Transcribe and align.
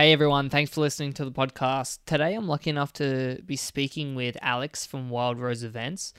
Hey 0.00 0.14
everyone, 0.14 0.48
thanks 0.48 0.70
for 0.70 0.80
listening 0.80 1.12
to 1.12 1.26
the 1.26 1.30
podcast. 1.30 1.98
Today 2.06 2.32
I'm 2.32 2.48
lucky 2.48 2.70
enough 2.70 2.90
to 2.94 3.42
be 3.44 3.54
speaking 3.54 4.14
with 4.14 4.38
Alex 4.40 4.86
from 4.86 5.10
Wild 5.10 5.38
Rose 5.38 5.62
Events. 5.62 6.14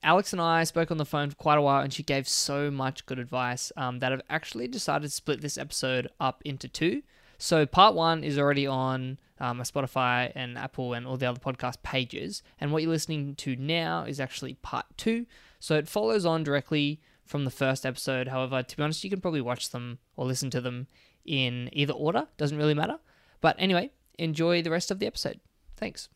Alex 0.00 0.32
and 0.32 0.40
I 0.40 0.62
spoke 0.62 0.92
on 0.92 0.96
the 0.96 1.04
phone 1.04 1.30
for 1.30 1.34
quite 1.34 1.58
a 1.58 1.60
while, 1.60 1.82
and 1.82 1.92
she 1.92 2.04
gave 2.04 2.28
so 2.28 2.70
much 2.70 3.04
good 3.04 3.18
advice 3.18 3.72
um, 3.76 3.98
that 3.98 4.12
I've 4.12 4.22
actually 4.30 4.68
decided 4.68 5.08
to 5.08 5.10
split 5.12 5.40
this 5.40 5.58
episode 5.58 6.06
up 6.20 6.40
into 6.44 6.68
two. 6.68 7.02
So, 7.36 7.66
part 7.66 7.96
one 7.96 8.22
is 8.22 8.38
already 8.38 8.68
on 8.68 9.18
um, 9.40 9.58
Spotify 9.62 10.30
and 10.36 10.56
Apple 10.56 10.94
and 10.94 11.04
all 11.04 11.16
the 11.16 11.26
other 11.26 11.40
podcast 11.40 11.82
pages, 11.82 12.44
and 12.60 12.70
what 12.70 12.84
you're 12.84 12.92
listening 12.92 13.34
to 13.38 13.56
now 13.56 14.04
is 14.04 14.20
actually 14.20 14.54
part 14.54 14.86
two. 14.96 15.26
So, 15.58 15.74
it 15.74 15.88
follows 15.88 16.24
on 16.24 16.44
directly 16.44 17.00
from 17.24 17.44
the 17.44 17.50
first 17.50 17.84
episode. 17.84 18.28
However, 18.28 18.62
to 18.62 18.76
be 18.76 18.84
honest, 18.84 19.02
you 19.02 19.10
can 19.10 19.20
probably 19.20 19.40
watch 19.40 19.70
them 19.70 19.98
or 20.16 20.26
listen 20.26 20.48
to 20.50 20.60
them 20.60 20.86
in 21.24 21.68
either 21.72 21.92
order, 21.92 22.26
doesn't 22.36 22.56
really 22.56 22.74
matter. 22.74 22.98
But 23.40 23.56
anyway, 23.58 23.90
enjoy 24.18 24.62
the 24.62 24.70
rest 24.70 24.90
of 24.90 24.98
the 24.98 25.06
episode. 25.06 25.40
Thanks. 25.76 26.08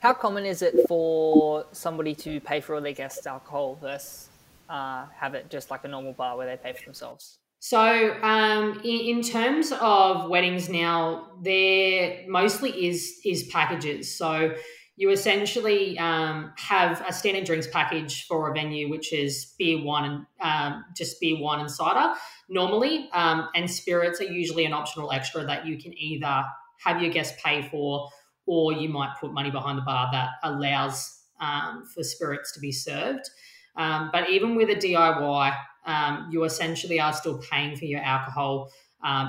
How 0.00 0.12
common 0.12 0.44
is 0.44 0.60
it 0.60 0.86
for 0.86 1.64
somebody 1.72 2.14
to 2.16 2.38
pay 2.40 2.60
for 2.60 2.74
all 2.74 2.80
their 2.82 2.92
guests' 2.92 3.26
alcohol 3.26 3.78
versus 3.80 4.28
uh, 4.68 5.06
have 5.16 5.34
it 5.34 5.50
just 5.50 5.70
like 5.70 5.84
a 5.84 5.88
normal 5.88 6.12
bar 6.12 6.36
where 6.36 6.46
they 6.46 6.56
pay 6.62 6.72
for 6.72 6.84
themselves? 6.84 7.38
So, 7.60 8.14
um, 8.22 8.80
in, 8.84 9.16
in, 9.16 9.22
terms 9.22 9.72
of 9.80 10.28
weddings 10.28 10.68
now, 10.68 11.28
there 11.40 12.22
mostly 12.28 12.86
is 12.86 13.20
is 13.24 13.44
packages. 13.44 14.14
So, 14.14 14.54
you 14.96 15.10
essentially 15.10 15.98
um, 15.98 16.52
have 16.56 17.04
a 17.06 17.12
standard 17.12 17.44
drinks 17.44 17.66
package 17.66 18.26
for 18.26 18.50
a 18.50 18.54
venue, 18.54 18.88
which 18.88 19.12
is 19.12 19.54
beer, 19.58 19.82
wine, 19.82 20.04
and 20.40 20.74
um, 20.74 20.84
just 20.96 21.20
beer, 21.20 21.36
wine, 21.38 21.60
and 21.60 21.70
cider 21.70 22.14
normally. 22.48 23.08
Um, 23.12 23.48
and 23.56 23.68
spirits 23.68 24.20
are 24.20 24.24
usually 24.24 24.64
an 24.64 24.72
optional 24.72 25.10
extra 25.10 25.44
that 25.46 25.66
you 25.66 25.78
can 25.78 25.92
either 25.98 26.44
have 26.84 27.02
your 27.02 27.10
guests 27.10 27.40
pay 27.42 27.68
for, 27.68 28.08
or 28.46 28.72
you 28.72 28.88
might 28.88 29.14
put 29.20 29.32
money 29.32 29.50
behind 29.50 29.78
the 29.78 29.82
bar 29.82 30.08
that 30.12 30.30
allows 30.44 31.22
um, 31.40 31.84
for 31.92 32.04
spirits 32.04 32.52
to 32.52 32.60
be 32.60 32.70
served. 32.70 33.28
Um, 33.76 34.10
but 34.12 34.30
even 34.30 34.54
with 34.54 34.70
a 34.70 34.76
DIY, 34.76 35.56
um, 35.86 36.28
you 36.30 36.44
essentially 36.44 37.00
are 37.00 37.12
still 37.12 37.38
paying 37.38 37.76
for 37.76 37.84
your 37.84 38.00
alcohol 38.00 38.70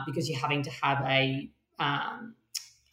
because 0.05 0.29
you're 0.29 0.39
having 0.39 0.61
to 0.61 0.69
have 0.69 1.02
a 1.05 1.50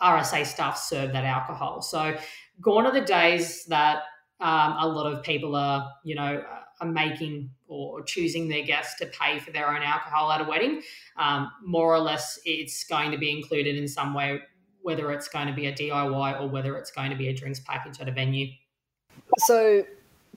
RSA 0.02 0.44
staff 0.46 0.76
serve 0.76 1.12
that 1.12 1.24
alcohol. 1.24 1.80
So 1.80 2.16
gone 2.62 2.86
are 2.86 2.92
the 2.92 3.02
days 3.02 3.64
that 3.66 4.04
um, 4.40 4.76
a 4.80 4.88
lot 4.88 5.12
of 5.12 5.22
people 5.22 5.54
are, 5.54 5.92
you 6.04 6.14
know, 6.14 6.42
are 6.80 6.86
making 6.86 7.50
or 7.68 8.02
choosing 8.02 8.48
their 8.48 8.64
guests 8.64 8.98
to 8.98 9.06
pay 9.06 9.38
for 9.38 9.50
their 9.52 9.68
own 9.68 9.82
alcohol 9.82 10.30
at 10.32 10.40
a 10.40 10.44
wedding. 10.44 10.82
Um, 11.16 11.50
more 11.64 11.94
or 11.94 12.00
less, 12.00 12.38
it's 12.44 12.84
going 12.84 13.10
to 13.10 13.18
be 13.18 13.30
included 13.30 13.76
in 13.76 13.86
some 13.86 14.14
way, 14.14 14.40
whether 14.82 15.12
it's 15.12 15.28
going 15.28 15.46
to 15.46 15.52
be 15.52 15.66
a 15.66 15.72
DIY 15.72 16.40
or 16.40 16.48
whether 16.48 16.76
it's 16.76 16.90
going 16.90 17.10
to 17.10 17.16
be 17.16 17.28
a 17.28 17.34
drinks 17.34 17.60
package 17.60 18.00
at 18.00 18.08
a 18.08 18.12
venue. 18.12 18.48
So, 19.38 19.86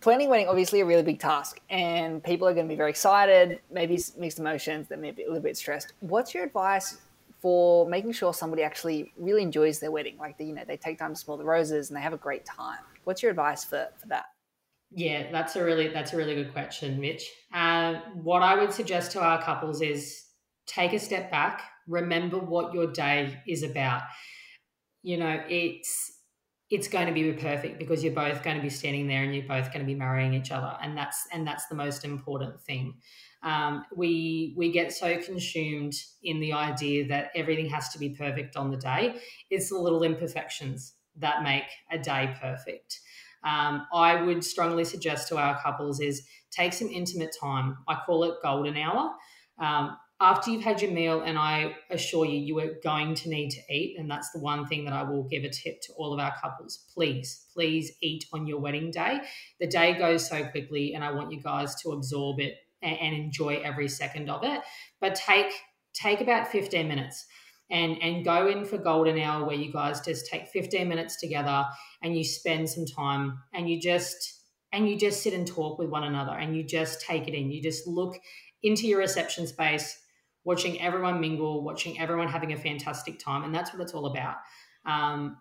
planning 0.02 0.30
wedding 0.30 0.48
obviously 0.48 0.82
a 0.82 0.86
really 0.86 1.04
big 1.04 1.20
task, 1.20 1.60
and 1.70 2.24
people 2.24 2.48
are 2.48 2.54
going 2.54 2.68
to 2.68 2.72
be 2.72 2.78
very 2.78 2.92
excited, 2.92 3.60
maybe 3.72 4.00
mixed 4.18 4.40
emotions, 4.40 4.88
they 4.88 4.96
may 4.96 5.12
be 5.12 5.24
a 5.24 5.28
little 5.28 5.42
bit 5.42 5.58
stressed. 5.58 5.94
What's 6.02 6.34
your 6.34 6.44
advice 6.44 6.98
for 7.42 7.88
making 7.88 8.14
sure 8.14 8.34
somebody 8.34 8.64
actually 8.64 9.14
really 9.18 9.42
enjoys 9.42 9.80
their 9.80 9.92
wedding. 9.92 10.18
Like, 10.18 10.38
the, 10.38 10.46
you 10.46 10.54
know, 10.54 10.64
they 10.68 10.78
take 10.78 11.00
time 11.00 11.14
to 11.14 11.20
smell 11.20 11.38
the 11.38 11.46
roses 11.46 11.90
and 11.90 11.98
they 11.98 12.02
have 12.02 12.14
a 12.14 12.18
great 12.18 12.46
time. 12.46 12.80
What's 13.04 13.22
your 13.22 13.32
advice 13.32 13.64
for, 13.64 13.88
for 13.98 14.08
that? 14.08 14.26
Yeah, 14.92 15.32
that's 15.32 15.56
a 15.56 15.64
really 15.64 15.90
that's 15.90 16.14
a 16.14 16.18
really 16.18 16.36
good 16.36 16.54
question, 16.54 17.00
Mitch. 17.02 17.30
Uh, 17.54 17.96
what 18.14 18.42
I 18.42 18.56
would 18.56 18.72
suggest 18.72 19.12
to 19.12 19.22
our 19.22 19.42
couples 19.42 19.82
is 19.82 20.24
take 20.68 20.94
a 20.94 21.00
step 21.00 21.30
back. 21.30 21.64
Remember 21.88 22.40
what 22.40 22.74
your 22.74 22.92
day 22.92 23.42
is 23.48 23.64
about. 23.64 24.04
You 25.04 25.18
know, 25.18 25.44
it's 25.50 26.15
it's 26.72 26.88
going 26.88 27.06
to 27.08 27.14
be 27.14 27.32
perfect 27.34 27.78
because 27.78 28.04
you're 28.04 28.14
both 28.14 28.42
going 28.44 28.56
to 28.56 28.62
be 28.62 28.70
standing 28.70 29.08
there 29.08 29.24
and 29.24 29.36
you're 29.36 29.48
both 29.48 29.68
going 29.68 29.80
to 29.82 29.86
be 29.86 29.96
marrying 29.96 30.34
each 30.34 30.52
other, 30.52 30.78
and 30.82 30.98
that's 30.98 31.28
and 31.32 31.46
that's 31.46 31.68
the 31.68 31.76
most 31.76 32.04
important 32.04 32.62
thing. 32.62 32.96
Um, 33.44 33.86
we 33.96 34.54
we 34.58 34.72
get 34.72 34.92
so 34.92 35.22
consumed 35.22 35.94
in 36.24 36.40
the 36.40 36.54
idea 36.54 37.08
that 37.08 37.30
everything 37.36 37.70
has 37.70 37.90
to 37.90 38.00
be 38.00 38.10
perfect 38.10 38.56
on 38.56 38.72
the 38.72 38.78
day. 38.78 39.20
It's 39.52 39.70
the 39.70 39.78
little 39.78 40.04
imperfections 40.04 40.94
that 41.18 41.44
make 41.44 41.66
a 41.92 42.00
day 42.00 42.36
perfect. 42.42 43.00
Um, 43.44 43.86
I 43.94 44.22
would 44.24 44.44
strongly 44.44 44.86
suggest 44.86 45.28
to 45.30 45.38
our 45.38 45.62
couples 45.62 46.00
is 46.00 46.28
take 46.50 46.74
some 46.74 46.90
intimate 46.90 47.36
time. 47.40 47.78
I 47.88 48.00
call 48.06 48.24
it 48.24 48.36
golden 48.42 48.76
hour. 48.76 49.14
Um, 49.60 49.98
after 50.22 50.50
you've 50.50 50.64
had 50.64 50.82
your 50.82 50.92
meal, 50.92 51.22
and 51.22 51.38
I 51.38 51.76
assure 51.90 52.26
you, 52.26 52.38
you 52.38 52.58
are 52.60 52.80
going 52.84 53.16
to 53.16 53.30
need 53.30 53.50
to 53.52 53.62
eat. 53.70 53.98
And 54.00 54.10
that's 54.10 54.32
the 54.32 54.40
one 54.40 54.66
thing 54.66 54.86
that 54.86 54.94
I 54.94 55.04
will 55.04 55.24
give 55.24 55.44
a 55.44 55.50
tip 55.50 55.82
to 55.82 55.94
all 55.98 56.14
of 56.14 56.20
our 56.20 56.34
couples. 56.42 56.86
Please, 56.94 57.46
please 57.54 57.92
eat 58.02 58.26
on 58.32 58.48
your 58.48 58.60
wedding 58.60 58.92
day. 58.92 59.20
The 59.60 59.68
day 59.68 59.94
goes 59.98 60.28
so 60.28 60.46
quickly, 60.46 60.94
and 60.94 61.04
I 61.04 61.12
want 61.12 61.34
you 61.34 61.42
guys 61.42 61.76
to 61.82 61.92
absorb 61.92 62.40
it 62.40 62.56
and, 62.82 63.16
enjoy 63.16 63.62
every 63.64 63.88
second 63.90 64.30
of 64.30 64.44
it. 64.44 64.62
But 65.02 65.16
take 65.16 65.52
take 65.94 66.22
about 66.22 66.48
15 66.48 66.88
minutes 66.88 67.26
and 67.72 67.98
and 68.02 68.24
go 68.24 68.48
in 68.48 68.66
for 68.66 68.78
golden 68.78 69.18
hour 69.18 69.46
where 69.46 69.56
you 69.56 69.72
guys 69.72 70.02
just 70.02 70.28
take 70.28 70.48
15 70.48 70.88
minutes 70.88 71.20
together 71.20 71.66
and 72.02 72.16
you 72.16 72.24
spend 72.24 72.70
some 72.70 72.86
time 72.86 73.40
and 73.54 73.70
you 73.70 73.82
just 73.82 74.42
and 74.72 74.90
you 74.90 74.98
just 74.98 75.24
sit 75.24 75.34
and 75.34 75.48
talk 75.48 75.80
with 75.80 75.90
one 75.90 76.04
another 76.04 76.34
and 76.34 76.56
you 76.56 76.64
just 76.64 77.02
take 77.02 77.28
it 77.28 77.34
in 77.34 77.50
you 77.50 77.64
just 77.64 77.88
look 77.88 78.20
into 78.62 78.88
your 78.88 79.00
reception 79.00 79.48
space 79.48 79.98
watching 80.46 80.80
everyone 80.82 81.20
mingle 81.20 81.64
watching 81.64 82.00
everyone 82.00 82.28
having 82.28 82.54
a 82.54 82.58
fantastic 82.58 83.20
time 83.20 83.44
and 83.44 83.54
that's 83.54 83.74
what 83.74 83.82
it's 83.82 83.94
all 83.94 84.06
about 84.06 84.38
um, 84.86 85.38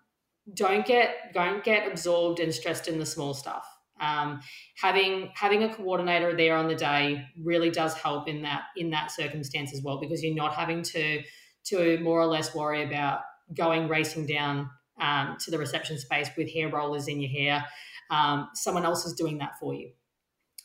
don't 0.53 0.85
get 0.85 1.33
don't 1.33 1.63
get 1.63 1.87
absorbed 1.89 2.39
and 2.39 2.53
stressed 2.53 2.87
in 2.87 2.99
the 2.99 3.05
small 3.05 3.33
stuff 3.33 3.65
um, 4.01 4.41
having 4.81 5.31
having 5.35 5.63
a 5.63 5.73
coordinator 5.73 6.35
there 6.35 6.57
on 6.57 6.67
the 6.67 6.75
day 6.75 7.23
really 7.41 7.69
does 7.69 7.93
help 7.93 8.27
in 8.27 8.41
that 8.41 8.63
in 8.75 8.89
that 8.89 9.11
circumstance 9.11 9.73
as 9.73 9.81
well 9.81 9.99
because 9.99 10.21
you're 10.21 10.35
not 10.35 10.53
having 10.53 10.83
to 10.83 11.21
to 11.65 11.97
more 11.99 12.19
or 12.19 12.27
less 12.27 12.53
worry 12.53 12.83
about 12.83 13.21
going 13.55 13.87
racing 13.87 14.25
down 14.25 14.69
um, 14.99 15.37
to 15.39 15.51
the 15.51 15.57
reception 15.57 15.97
space 15.97 16.29
with 16.37 16.51
hair 16.51 16.69
rollers 16.69 17.07
in 17.07 17.21
your 17.21 17.29
hair. 17.29 17.65
Um, 18.09 18.49
someone 18.53 18.85
else 18.85 19.05
is 19.05 19.13
doing 19.13 19.39
that 19.39 19.59
for 19.59 19.73
you. 19.73 19.91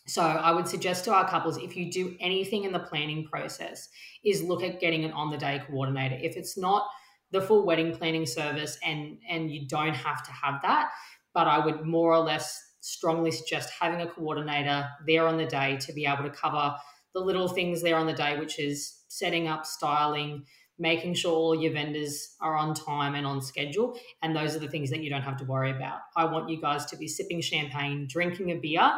So 0.07 0.23
I 0.23 0.51
would 0.53 0.67
suggest 0.67 1.05
to 1.05 1.13
our 1.13 1.29
couples 1.29 1.57
if 1.59 1.77
you 1.77 1.91
do 1.91 2.17
anything 2.21 2.65
in 2.65 2.73
the 2.73 2.81
planning 2.81 3.25
process 3.27 3.89
is 4.25 4.43
look 4.43 4.63
at 4.63 4.81
getting 4.81 5.05
an 5.05 5.13
on 5.13 5.31
the 5.31 5.37
day 5.37 5.63
coordinator. 5.67 6.17
If 6.21 6.37
it's 6.37 6.59
not 6.59 6.89
the 7.31 7.41
full 7.41 7.65
wedding 7.65 7.95
planning 7.95 8.27
service 8.27 8.79
and 8.85 9.19
and 9.29 9.51
you 9.51 9.69
don't 9.69 9.95
have 9.95 10.25
to 10.25 10.33
have 10.33 10.63
that, 10.63 10.91
but 11.33 11.47
I 11.47 11.65
would 11.65 11.85
more 11.87 12.13
or 12.13 12.21
less 12.21 12.61
strongly 12.81 13.31
suggest 13.31 13.71
having 13.79 14.01
a 14.01 14.11
coordinator 14.11 14.89
there 15.07 15.27
on 15.27 15.37
the 15.37 15.47
day 15.47 15.77
to 15.77 15.93
be 15.93 16.07
able 16.07 16.25
to 16.25 16.31
cover 16.31 16.75
the 17.13 17.21
little 17.21 17.49
things 17.49 17.83
there 17.83 17.97
on 17.97 18.07
the 18.07 18.13
day, 18.13 18.39
which 18.39 18.59
is 18.59 19.03
setting 19.09 19.49
up, 19.49 19.67
styling, 19.67 20.45
making 20.79 21.15
sure 21.15 21.33
all 21.33 21.61
your 21.61 21.73
vendors 21.73 22.37
are 22.41 22.57
on 22.57 22.75
time 22.75 23.15
and 23.15 23.27
on 23.27 23.43
schedule. 23.43 23.99
And 24.23 24.35
those 24.35 24.57
are 24.57 24.61
the 24.61 24.69
things 24.69 24.91
that 24.91 25.03
you 25.03 25.11
don't 25.11 25.23
have 25.23 25.37
to 25.39 25.45
worry 25.45 25.71
about. 25.71 26.01
I 26.17 26.25
want 26.25 26.49
you 26.49 26.61
guys 26.61 26.87
to 26.87 26.97
be 26.97 27.07
sipping 27.07 27.43
champagne, 27.43 28.07
drinking 28.09 28.51
a 28.51 28.57
beer, 28.57 28.93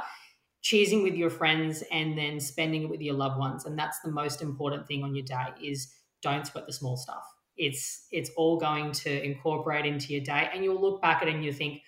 cheesing 0.62 1.02
with 1.02 1.14
your 1.14 1.30
friends, 1.30 1.82
and 1.90 2.16
then 2.16 2.38
spending 2.38 2.84
it 2.84 2.88
with 2.88 3.00
your 3.00 3.14
loved 3.14 3.38
ones. 3.38 3.64
And 3.64 3.78
that's 3.78 4.00
the 4.00 4.10
most 4.10 4.42
important 4.42 4.86
thing 4.86 5.02
on 5.02 5.14
your 5.14 5.24
day 5.24 5.48
is 5.62 5.92
don't 6.22 6.46
sweat 6.46 6.66
the 6.66 6.72
small 6.72 6.96
stuff. 6.96 7.24
It's 7.56 8.06
it's 8.10 8.30
all 8.36 8.58
going 8.58 8.92
to 8.92 9.24
incorporate 9.24 9.84
into 9.84 10.12
your 10.12 10.22
day. 10.22 10.48
And 10.52 10.64
you'll 10.64 10.80
look 10.80 11.02
back 11.02 11.22
at 11.22 11.28
it 11.28 11.34
and 11.34 11.44
you 11.44 11.52
think, 11.52 11.82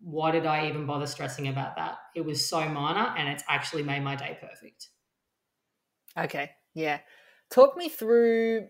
why 0.00 0.30
did 0.30 0.46
I 0.46 0.68
even 0.68 0.86
bother 0.86 1.06
stressing 1.06 1.48
about 1.48 1.76
that? 1.76 1.98
It 2.14 2.24
was 2.24 2.46
so 2.46 2.66
minor 2.68 3.14
and 3.16 3.28
it's 3.28 3.44
actually 3.48 3.82
made 3.82 4.02
my 4.02 4.16
day 4.16 4.38
perfect. 4.40 4.88
Okay. 6.16 6.50
Yeah. 6.74 7.00
Talk 7.50 7.76
me 7.76 7.88
through 7.88 8.68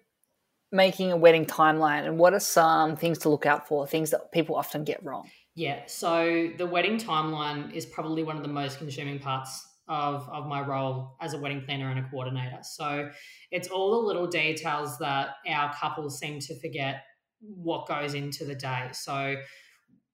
making 0.73 1.13
a 1.13 1.17
wedding 1.17 1.45
timeline 1.45 2.07
and 2.07 2.19
what 2.19 2.33
are 2.35 2.41
some 2.41 2.97
things 2.97 3.19
to 3.19 3.29
look 3.29 3.47
out 3.47 3.69
for, 3.69 3.87
things 3.87 4.11
that 4.11 4.33
people 4.33 4.57
often 4.57 4.85
get 4.85 5.05
wrong? 5.05 5.31
Yeah. 5.55 5.83
So 5.87 6.51
the 6.57 6.67
wedding 6.67 6.99
timeline 6.99 7.73
is 7.75 7.85
probably 7.85 8.23
one 8.23 8.37
of 8.37 8.43
the 8.43 8.49
most 8.49 8.79
consuming 8.79 9.19
parts 9.19 9.67
of, 9.89 10.29
of 10.29 10.47
my 10.47 10.61
role 10.61 11.17
as 11.21 11.35
a 11.35 11.39
wedding 11.39 11.63
planner 11.63 11.91
and 11.91 11.99
a 11.99 12.09
coordinator. 12.09 12.61
So 12.63 13.11
it's 13.51 13.69
all 13.69 13.91
the 13.91 14.07
little 14.07 14.27
details 14.27 14.99
that 14.99 15.35
our 15.47 15.75
couples 15.75 16.19
seem 16.19 16.39
to 16.41 16.59
forget 16.61 17.03
what 17.41 17.87
goes 17.87 18.15
into 18.15 18.45
the 18.45 18.55
day. 18.55 18.89
So 18.93 19.37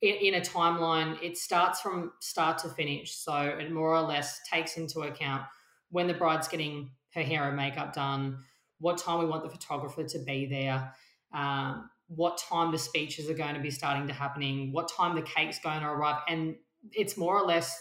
in, 0.01 0.15
in 0.15 0.35
a 0.35 0.41
timeline, 0.41 1.23
it 1.23 1.37
starts 1.37 1.81
from 1.81 2.13
start 2.21 2.59
to 2.59 2.69
finish. 2.71 3.15
So 3.15 3.37
it 3.37 3.71
more 3.71 3.95
or 3.95 4.03
less 4.03 4.41
takes 4.53 4.77
into 4.77 5.01
account 5.01 5.45
when 5.91 6.07
the 6.07 6.15
bride's 6.15 6.49
getting 6.49 6.91
her 7.15 7.23
hair 7.23 7.47
and 7.47 7.57
makeup 7.57 7.95
done, 7.95 8.39
what 8.81 8.99
time 8.99 9.19
we 9.19 9.27
want 9.27 9.43
the 9.43 9.51
photographer 9.51 10.05
to 10.05 10.19
be 10.21 10.47
there, 10.47 10.93
um, 11.35 11.89
what 12.09 12.39
time 12.39 12.73
the 12.73 12.79
speeches 12.79 13.29
are 13.29 13.35
going 13.35 13.55
to 13.55 13.61
be 13.61 13.71
starting 13.71 14.07
to 14.09 14.15
happening, 14.15 14.73
what 14.73 14.91
time 14.91 15.15
the 15.15 15.23
cake's 15.23 15.59
going 15.59 15.81
to 15.81 15.87
arrive, 15.87 16.23
and 16.29 16.57
it's 16.93 17.17
more 17.17 17.39
or 17.39 17.47
less 17.47 17.77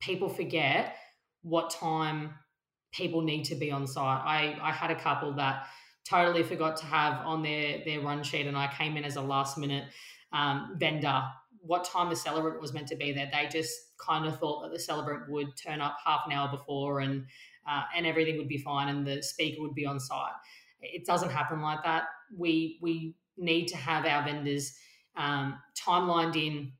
people 0.00 0.28
forget 0.28 0.96
what 1.42 1.70
time 1.70 2.34
people 2.92 3.22
need 3.22 3.44
to 3.44 3.54
be 3.54 3.70
on 3.70 3.86
site. 3.86 4.22
I 4.24 4.58
I 4.62 4.72
had 4.72 4.90
a 4.90 4.94
couple 4.94 5.34
that 5.34 5.66
totally 6.08 6.42
forgot 6.42 6.76
to 6.78 6.86
have 6.86 7.24
on 7.26 7.42
their 7.42 7.84
their 7.84 8.00
run 8.00 8.22
sheet, 8.22 8.46
and 8.46 8.56
I 8.56 8.72
came 8.72 8.96
in 8.96 9.04
as 9.04 9.16
a 9.16 9.22
last 9.22 9.58
minute 9.58 9.84
um, 10.32 10.74
vendor. 10.78 11.22
What 11.64 11.84
time 11.84 12.10
the 12.10 12.16
celebrant 12.16 12.60
was 12.60 12.72
meant 12.72 12.88
to 12.88 12.96
be 12.96 13.12
there? 13.12 13.30
They 13.32 13.48
just 13.48 13.72
kind 14.04 14.26
of 14.26 14.38
thought 14.38 14.62
that 14.62 14.72
the 14.72 14.80
celebrant 14.80 15.30
would 15.30 15.56
turn 15.56 15.80
up 15.80 15.96
half 16.04 16.22
an 16.26 16.32
hour 16.32 16.50
before, 16.50 17.00
and 17.00 17.26
uh, 17.68 17.82
and 17.96 18.06
everything 18.06 18.38
would 18.38 18.48
be 18.48 18.58
fine, 18.58 18.88
and 18.88 19.06
the 19.06 19.22
speaker 19.22 19.60
would 19.60 19.74
be 19.74 19.86
on 19.86 20.00
site. 20.00 20.32
It 20.80 21.06
doesn't 21.06 21.30
happen 21.30 21.60
like 21.60 21.84
that. 21.84 22.04
We 22.36 22.78
we 22.80 23.14
need 23.36 23.66
to 23.68 23.76
have 23.76 24.04
our 24.06 24.24
vendors 24.24 24.76
um, 25.16 25.58
timelined 25.74 26.36
in 26.36 26.72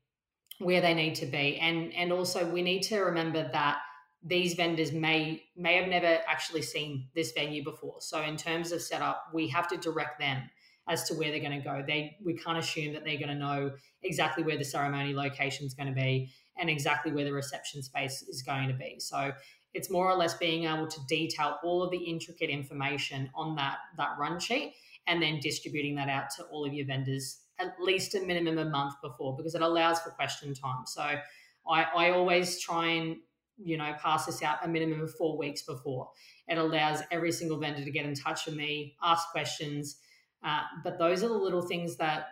where 0.59 0.81
they 0.81 0.93
need 0.93 1.15
to 1.15 1.25
be, 1.25 1.57
and 1.57 1.93
and 1.93 2.11
also 2.11 2.49
we 2.49 2.61
need 2.61 2.83
to 2.83 2.99
remember 2.99 3.49
that 3.51 3.79
these 4.23 4.53
vendors 4.53 4.91
may 4.91 5.43
may 5.55 5.75
have 5.75 5.87
never 5.87 6.19
actually 6.27 6.61
seen 6.61 7.09
this 7.15 7.31
venue 7.33 7.63
before. 7.63 7.97
So 7.99 8.21
in 8.21 8.37
terms 8.37 8.71
of 8.71 8.81
setup, 8.81 9.25
we 9.33 9.49
have 9.49 9.67
to 9.69 9.77
direct 9.77 10.19
them 10.19 10.49
as 10.87 11.03
to 11.05 11.13
where 11.13 11.31
they're 11.31 11.39
going 11.39 11.59
to 11.59 11.63
go. 11.63 11.83
They 11.85 12.17
we 12.23 12.35
can't 12.35 12.57
assume 12.57 12.93
that 12.93 13.03
they're 13.03 13.17
going 13.17 13.29
to 13.29 13.35
know 13.35 13.71
exactly 14.01 14.43
where 14.43 14.57
the 14.57 14.65
ceremony 14.65 15.13
location 15.13 15.65
is 15.65 15.73
going 15.73 15.93
to 15.93 15.95
be 15.95 16.31
and 16.57 16.69
exactly 16.69 17.11
where 17.11 17.25
the 17.25 17.33
reception 17.33 17.81
space 17.81 18.21
is 18.21 18.41
going 18.43 18.67
to 18.67 18.73
be. 18.73 18.99
So 18.99 19.33
it's 19.73 19.89
more 19.89 20.09
or 20.09 20.15
less 20.15 20.35
being 20.35 20.65
able 20.65 20.87
to 20.87 20.99
detail 21.07 21.57
all 21.63 21.81
of 21.81 21.91
the 21.91 21.97
intricate 21.97 22.49
information 22.49 23.29
on 23.35 23.55
that 23.55 23.77
that 23.97 24.17
run 24.19 24.39
sheet 24.39 24.73
and 25.07 25.21
then 25.21 25.39
distributing 25.39 25.95
that 25.95 26.09
out 26.09 26.29
to 26.37 26.43
all 26.45 26.65
of 26.65 26.73
your 26.73 26.85
vendors 26.85 27.43
at 27.59 27.75
least 27.79 28.15
a 28.15 28.21
minimum 28.21 28.57
a 28.57 28.69
month 28.69 28.95
before 29.01 29.35
because 29.37 29.55
it 29.55 29.61
allows 29.61 29.99
for 29.99 30.09
question 30.11 30.53
time. 30.53 30.85
So 30.85 31.01
I, 31.01 31.83
I 31.95 32.09
always 32.11 32.59
try 32.59 32.87
and 32.87 33.17
you 33.57 33.77
know 33.77 33.93
pass 34.01 34.25
this 34.25 34.41
out 34.41 34.57
a 34.63 34.67
minimum 34.67 35.01
of 35.01 35.13
four 35.15 35.37
weeks 35.37 35.61
before. 35.63 36.09
It 36.47 36.57
allows 36.57 37.01
every 37.11 37.31
single 37.31 37.59
vendor 37.59 37.83
to 37.83 37.91
get 37.91 38.05
in 38.05 38.15
touch 38.15 38.45
with 38.45 38.55
me, 38.55 38.95
ask 39.03 39.29
questions. 39.31 39.97
Uh, 40.43 40.61
but 40.83 40.99
those 40.99 41.23
are 41.23 41.29
the 41.29 41.33
little 41.33 41.61
things 41.61 41.97
that 41.97 42.27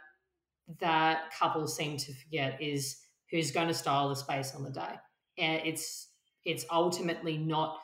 that 0.80 1.32
couples 1.38 1.76
seem 1.76 1.98
to 1.98 2.14
forget 2.14 2.62
is 2.62 2.98
who's 3.30 3.52
going 3.52 3.68
to 3.68 3.74
style 3.74 4.10
the 4.10 4.16
space 4.16 4.54
on 4.56 4.64
the 4.64 4.72
day. 4.72 4.96
And 5.38 5.62
it's 5.66 6.10
it's 6.44 6.66
ultimately 6.72 7.38
not 7.38 7.78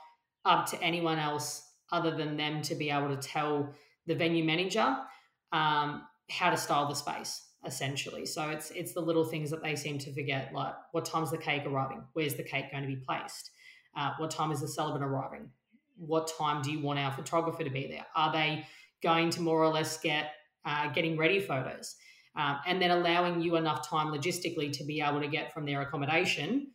up 0.43 0.65
to 0.67 0.81
anyone 0.81 1.19
else 1.19 1.63
other 1.91 2.11
than 2.11 2.35
them 2.35 2.61
to 2.63 2.75
be 2.75 2.89
able 2.89 3.15
to 3.15 3.17
tell 3.17 3.73
the 4.07 4.15
venue 4.15 4.43
manager 4.43 4.97
um, 5.51 6.03
how 6.29 6.49
to 6.49 6.57
style 6.57 6.87
the 6.87 6.95
space 6.95 7.43
essentially. 7.65 8.25
So 8.25 8.49
it's 8.49 8.71
it's 8.71 8.93
the 8.93 9.01
little 9.01 9.25
things 9.25 9.49
that 9.51 9.61
they 9.61 9.75
seem 9.75 9.97
to 9.99 10.13
forget, 10.13 10.53
like 10.53 10.73
what 10.91 11.05
time's 11.05 11.31
the 11.31 11.37
cake 11.37 11.63
arriving? 11.65 12.03
Where's 12.13 12.35
the 12.35 12.43
cake 12.43 12.71
going 12.71 12.83
to 12.83 12.87
be 12.87 12.95
placed? 12.95 13.51
Uh, 13.95 14.11
what 14.17 14.31
time 14.31 14.51
is 14.51 14.61
the 14.61 14.67
celebrant 14.67 15.03
arriving? 15.03 15.49
What 15.97 16.31
time 16.37 16.61
do 16.61 16.71
you 16.71 16.79
want 16.79 16.99
our 16.99 17.11
photographer 17.11 17.63
to 17.63 17.69
be 17.69 17.87
there? 17.87 18.05
Are 18.15 18.31
they 18.31 18.65
going 19.01 19.29
to 19.31 19.41
more 19.41 19.63
or 19.63 19.69
less 19.69 19.99
get 19.99 20.31
uh, 20.65 20.89
getting 20.89 21.17
ready 21.17 21.39
photos? 21.39 21.95
Um, 22.35 22.59
and 22.67 22.79
then 22.79 22.91
allowing 22.91 23.41
you 23.41 23.55
enough 23.55 23.87
time 23.87 24.13
logistically 24.13 24.71
to 24.73 24.83
be 24.83 25.01
able 25.01 25.19
to 25.21 25.27
get 25.27 25.51
from 25.51 25.65
their 25.65 25.81
accommodation 25.81 26.71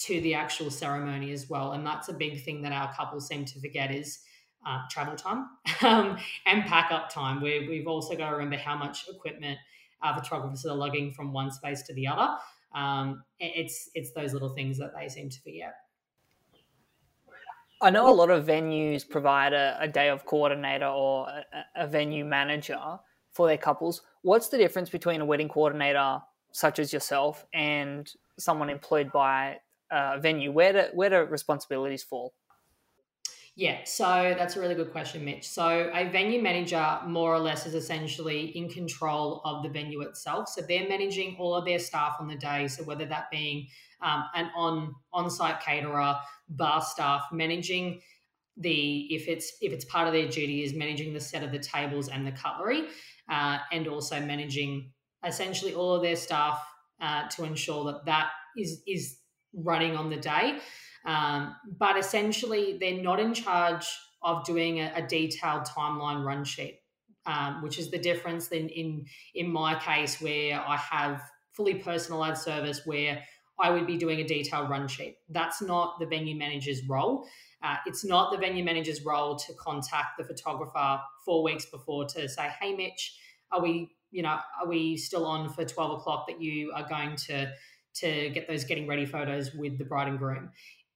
to 0.00 0.20
the 0.20 0.34
actual 0.34 0.70
ceremony 0.70 1.32
as 1.32 1.48
well. 1.48 1.72
And 1.72 1.86
that's 1.86 2.08
a 2.10 2.12
big 2.12 2.44
thing 2.44 2.60
that 2.62 2.72
our 2.72 2.92
couples 2.92 3.26
seem 3.26 3.46
to 3.46 3.60
forget 3.60 3.94
is 3.94 4.18
uh, 4.66 4.82
travel 4.90 5.16
time 5.16 5.46
um, 5.82 6.16
and 6.46 6.64
pack 6.64 6.90
up 6.90 7.10
time. 7.10 7.40
Where 7.40 7.60
we've 7.68 7.86
also 7.86 8.16
got 8.16 8.30
to 8.30 8.36
remember 8.36 8.56
how 8.56 8.76
much 8.76 9.06
equipment 9.08 9.58
our 10.02 10.18
photographers 10.18 10.64
are 10.66 10.74
lugging 10.74 11.12
from 11.12 11.32
one 11.32 11.50
space 11.50 11.82
to 11.82 11.94
the 11.94 12.06
other. 12.06 12.28
Um, 12.74 13.22
it's 13.38 13.90
it's 13.94 14.12
those 14.12 14.32
little 14.32 14.54
things 14.54 14.78
that 14.78 14.92
they 14.98 15.08
seem 15.08 15.28
to 15.28 15.40
forget. 15.40 15.74
I 17.82 17.90
know 17.90 18.08
a 18.08 18.14
lot 18.14 18.30
of 18.30 18.46
venues 18.46 19.08
provide 19.08 19.52
a, 19.52 19.76
a 19.80 19.88
day 19.88 20.08
of 20.08 20.24
coordinator 20.24 20.86
or 20.86 21.26
a, 21.28 21.44
a, 21.82 21.86
venue 21.88 22.24
manager 22.24 22.78
for 23.32 23.48
their 23.48 23.58
couples. 23.58 24.02
What's 24.22 24.48
the 24.48 24.56
difference 24.56 24.88
between 24.88 25.20
a 25.20 25.24
wedding 25.24 25.48
coordinator 25.48 26.20
such 26.52 26.78
as 26.78 26.92
yourself 26.92 27.44
and 27.52 28.08
someone 28.38 28.70
employed 28.70 29.10
by 29.10 29.56
a 29.90 30.20
venue? 30.20 30.52
Where 30.52 30.72
do, 30.72 30.82
where 30.94 31.10
do 31.10 31.16
responsibilities 31.28 32.04
fall? 32.04 32.34
Yeah, 33.54 33.80
so 33.84 34.34
that's 34.38 34.56
a 34.56 34.60
really 34.60 34.74
good 34.74 34.92
question, 34.92 35.26
Mitch. 35.26 35.46
So, 35.46 35.90
a 35.92 36.08
venue 36.08 36.40
manager 36.40 37.00
more 37.06 37.34
or 37.34 37.38
less 37.38 37.66
is 37.66 37.74
essentially 37.74 38.46
in 38.56 38.70
control 38.70 39.42
of 39.44 39.62
the 39.62 39.68
venue 39.68 40.00
itself. 40.00 40.48
So, 40.48 40.62
they're 40.62 40.88
managing 40.88 41.36
all 41.38 41.54
of 41.54 41.66
their 41.66 41.78
staff 41.78 42.16
on 42.18 42.28
the 42.28 42.36
day. 42.36 42.66
So, 42.68 42.82
whether 42.84 43.04
that 43.04 43.30
being 43.30 43.66
um, 44.00 44.24
an 44.34 44.50
on 44.56 44.94
on 45.12 45.28
site 45.30 45.60
caterer, 45.60 46.16
bar 46.48 46.80
staff, 46.80 47.24
managing 47.30 48.00
the 48.56 49.06
if 49.14 49.28
it's 49.28 49.52
if 49.60 49.70
it's 49.70 49.84
part 49.84 50.06
of 50.06 50.14
their 50.14 50.28
duty 50.28 50.62
is 50.62 50.72
managing 50.72 51.12
the 51.12 51.20
set 51.20 51.42
of 51.42 51.52
the 51.52 51.58
tables 51.58 52.08
and 52.08 52.26
the 52.26 52.32
cutlery, 52.32 52.84
uh, 53.30 53.58
and 53.70 53.86
also 53.86 54.18
managing 54.18 54.90
essentially 55.26 55.74
all 55.74 55.94
of 55.94 56.00
their 56.02 56.16
staff 56.16 56.64
uh, 57.02 57.28
to 57.28 57.44
ensure 57.44 57.84
that 57.84 58.06
that 58.06 58.30
is 58.56 58.82
is 58.86 59.18
running 59.54 59.94
on 59.94 60.08
the 60.08 60.16
day. 60.16 60.58
Um, 61.04 61.56
but 61.78 61.96
essentially, 61.98 62.78
they're 62.78 63.02
not 63.02 63.20
in 63.20 63.34
charge 63.34 63.86
of 64.22 64.44
doing 64.44 64.78
a, 64.78 64.92
a 64.96 65.02
detailed 65.02 65.64
timeline 65.64 66.24
run 66.24 66.44
sheet, 66.44 66.80
um, 67.26 67.62
which 67.62 67.78
is 67.78 67.90
the 67.90 67.98
difference 67.98 68.48
in, 68.48 68.68
in 68.68 69.04
in 69.34 69.50
my 69.50 69.74
case 69.78 70.20
where 70.20 70.60
I 70.60 70.76
have 70.76 71.20
fully 71.52 71.74
personalized 71.74 72.42
service 72.42 72.82
where 72.86 73.22
I 73.60 73.70
would 73.70 73.86
be 73.86 73.96
doing 73.96 74.20
a 74.20 74.24
detailed 74.24 74.70
run 74.70 74.88
sheet. 74.88 75.18
That's 75.28 75.60
not 75.60 75.98
the 76.00 76.06
venue 76.06 76.36
manager's 76.36 76.80
role. 76.88 77.26
Uh, 77.62 77.76
it's 77.86 78.04
not 78.04 78.32
the 78.32 78.38
venue 78.38 78.64
manager's 78.64 79.04
role 79.04 79.36
to 79.36 79.54
contact 79.54 80.18
the 80.18 80.24
photographer 80.24 81.00
four 81.24 81.42
weeks 81.44 81.66
before 81.66 82.06
to 82.06 82.28
say, 82.28 82.48
"Hey, 82.60 82.74
Mitch, 82.74 83.16
are 83.52 83.60
we, 83.60 83.90
you 84.10 84.22
know, 84.22 84.38
are 84.60 84.66
we 84.66 84.96
still 84.96 85.26
on 85.26 85.48
for 85.48 85.64
twelve 85.64 85.92
o'clock 85.98 86.26
that 86.28 86.40
you 86.40 86.72
are 86.72 86.88
going 86.88 87.16
to 87.28 87.52
to 87.94 88.30
get 88.30 88.48
those 88.48 88.64
getting 88.64 88.86
ready 88.88 89.04
photos 89.04 89.52
with 89.54 89.78
the 89.78 89.84
bride 89.84 90.08
and 90.08 90.18
groom?" 90.18 90.50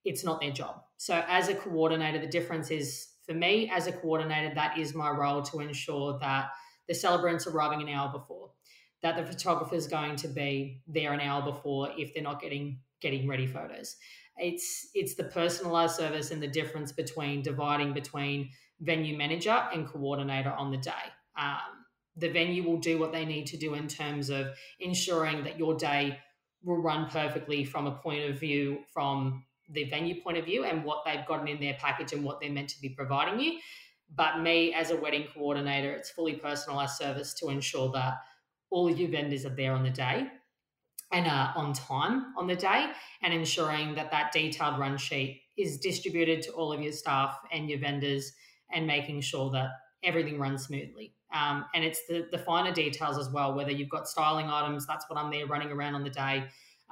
It's 0.06 0.25
not 0.25 0.41
their 0.41 0.53
job. 0.53 0.82
So, 0.97 1.23
as 1.29 1.49
a 1.49 1.55
coordinator, 1.55 2.19
the 2.19 2.26
difference 2.26 2.70
is 2.70 3.08
for 3.26 3.35
me, 3.35 3.70
as 3.75 3.87
a 3.87 3.93
coordinator, 3.93 4.55
that 4.55 4.79
is 4.79 4.94
my 4.94 5.11
role 5.11 5.43
to 5.43 5.61
ensure 5.61 6.19
that 6.20 6.50
the 6.88 6.94
celebrant's 6.94 7.47
arriving 7.47 7.82
an 7.82 7.93
hour 7.93 8.11
before, 8.12 8.53
that 9.03 9.17
the 9.17 9.25
photographer 9.25 9.75
is 9.75 9.88
going 9.88 10.17
to 10.17 10.29
be 10.29 10.81
there 10.87 11.12
an 11.12 11.20
hour 11.20 11.43
before 11.43 11.91
if 11.99 12.14
they're 12.14 12.23
not 12.23 12.41
getting 12.41 12.79
getting 13.00 13.29
ready 13.29 13.47
photos. 13.47 13.97
It's 14.38 14.88
it's 14.94 15.14
the 15.17 15.25
personalized 15.25 15.97
service 15.97 16.31
and 16.31 16.43
the 16.43 16.49
difference 16.49 16.93
between 16.93 17.43
dividing 17.43 17.93
between 17.93 18.50
venue 18.81 19.17
manager 19.17 19.64
and 19.73 19.87
coordinator 19.87 20.50
on 20.50 20.70
the 20.70 20.76
day. 20.76 20.93
Um, 21.38 21.85
the 22.17 22.29
venue 22.29 22.62
will 22.62 22.78
do 22.78 22.99
what 22.99 23.12
they 23.12 23.25
need 23.25 23.47
to 23.49 23.57
do 23.57 23.75
in 23.75 23.88
terms 23.88 24.31
of 24.31 24.49
ensuring 24.81 25.45
that 25.45 25.59
your 25.59 25.75
day 25.75 26.19
will 26.62 26.81
run 26.81 27.09
perfectly 27.11 27.64
from 27.64 27.87
a 27.87 27.92
point 27.92 28.31
of 28.31 28.38
view 28.38 28.78
from 28.92 29.45
the 29.68 29.85
venue 29.85 30.20
point 30.23 30.38
of 30.38 30.44
view 30.44 30.64
and 30.64 30.85
what 30.85 31.02
they've 31.04 31.26
gotten 31.26 31.49
in 31.49 31.61
their 31.61 31.75
package 31.75 32.12
and 32.12 32.25
what 32.25 32.40
they're 32.40 32.50
meant 32.50 32.68
to 32.70 32.80
be 32.80 32.88
providing 32.88 33.40
you. 33.40 33.58
But 34.14 34.40
me 34.40 34.73
as 34.73 34.90
a 34.90 34.96
wedding 34.96 35.26
coordinator, 35.35 35.92
it's 35.92 36.11
fully 36.11 36.35
personalized 36.35 36.96
service 36.96 37.35
to 37.35 37.49
ensure 37.49 37.90
that 37.92 38.14
all 38.70 38.88
of 38.88 38.99
your 38.99 39.11
vendors 39.11 39.44
are 39.44 39.54
there 39.54 39.73
on 39.73 39.82
the 39.82 39.90
day 39.90 40.28
and 41.12 41.26
are 41.26 41.52
on 41.56 41.73
time 41.73 42.35
on 42.37 42.46
the 42.46 42.56
day 42.56 42.90
and 43.23 43.32
ensuring 43.32 43.94
that 43.94 44.11
that 44.11 44.32
detailed 44.32 44.78
run 44.78 44.96
sheet 44.96 45.42
is 45.56 45.78
distributed 45.78 46.42
to 46.42 46.52
all 46.52 46.73
of 46.73 46.80
your 46.80 46.92
staff 46.92 47.38
and 47.52 47.68
your 47.70 47.78
vendors 47.78 48.32
and 48.73 48.87
making 48.87 49.20
sure 49.20 49.50
that 49.50 49.70
everything 50.02 50.38
runs 50.38 50.64
smoothly. 50.64 51.14
Um, 51.35 51.64
and 51.75 51.85
it's 51.85 52.06
the, 52.08 52.26
the 52.30 52.38
finer 52.38 52.73
details 52.73 53.18
as 53.18 53.30
well, 53.30 53.54
whether 53.54 53.70
you've 53.70 53.88
got 53.88 54.08
styling 54.08 54.46
items, 54.46 54.87
that's 54.87 55.08
what 55.08 55.18
I'm 55.18 55.30
there 55.30 55.46
running 55.46 55.70
around 55.70 55.94
on 55.94 56.04
the 56.04 56.11
day. 56.11 56.44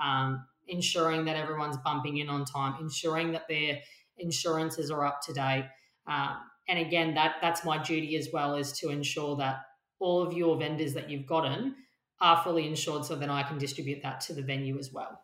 Um, 0.03 0.45
ensuring 0.69 1.25
that 1.27 1.37
everyone's 1.37 1.77
bumping 1.79 2.19
in 2.19 2.29
on 2.29 2.45
time, 2.45 2.75
ensuring 2.81 3.33
that 3.33 3.49
their 3.49 3.79
insurances 4.19 4.91
are 4.91 5.05
up 5.05 5.21
to 5.23 5.33
date. 5.33 5.69
Um, 6.07 6.37
and 6.69 6.79
again, 6.79 7.15
that 7.15 7.37
that's 7.43 7.65
my 7.65 7.83
duty 7.83 8.17
as 8.17 8.29
well 8.33 8.57
is 8.57 8.73
to 8.79 8.91
ensure 8.91 9.37
that 9.37 9.63
all 9.99 10.23
of 10.23 10.33
your 10.33 10.57
vendors 10.57 10.95
that 10.95 11.11
you've 11.11 11.27
gotten 11.27 11.75
are 12.21 12.43
fully 12.43 12.67
insured, 12.67 13.05
so 13.05 13.17
then 13.17 13.31
I 13.31 13.43
can 13.43 13.59
distribute 13.59 14.03
that 14.03 14.21
to 14.23 14.33
the 14.33 14.43
venue 14.43 14.79
as 14.79 14.93
well. 14.93 15.21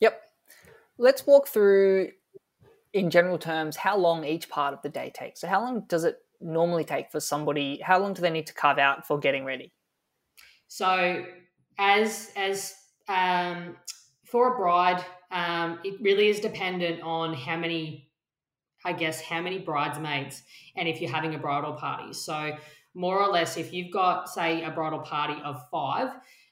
Yep. 0.00 0.20
Let's 0.98 1.26
walk 1.26 1.48
through, 1.48 2.10
in 2.92 3.10
general 3.10 3.38
terms, 3.38 3.76
how 3.76 3.96
long 3.96 4.24
each 4.24 4.48
part 4.48 4.74
of 4.74 4.82
the 4.82 4.88
day 4.88 5.10
takes. 5.14 5.40
So, 5.40 5.48
how 5.48 5.60
long 5.60 5.84
does 5.88 6.04
it 6.04 6.18
normally 6.40 6.84
take 6.84 7.10
for 7.10 7.20
somebody? 7.20 7.80
How 7.82 7.98
long 7.98 8.12
do 8.12 8.22
they 8.22 8.30
need 8.30 8.46
to 8.48 8.54
carve 8.54 8.78
out 8.78 9.06
for 9.06 9.18
getting 9.18 9.44
ready? 9.44 9.72
So, 10.66 11.24
as 11.78 12.30
as 12.36 12.74
um, 13.08 13.76
for 14.30 14.54
a 14.54 14.56
bride, 14.56 15.04
um, 15.30 15.78
it 15.84 16.00
really 16.00 16.28
is 16.28 16.40
dependent 16.40 17.02
on 17.02 17.34
how 17.34 17.56
many, 17.56 18.10
I 18.84 18.92
guess, 18.92 19.20
how 19.20 19.40
many 19.40 19.58
bridesmaids 19.58 20.42
and 20.76 20.88
if 20.88 21.00
you're 21.00 21.10
having 21.10 21.34
a 21.34 21.38
bridal 21.38 21.72
party. 21.72 22.12
So, 22.12 22.56
more 22.92 23.22
or 23.22 23.28
less, 23.28 23.56
if 23.56 23.72
you've 23.72 23.92
got, 23.92 24.28
say, 24.28 24.64
a 24.64 24.70
bridal 24.70 24.98
party 24.98 25.40
of 25.44 25.62
five 25.70 26.08